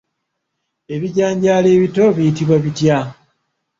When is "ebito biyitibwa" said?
1.77-2.55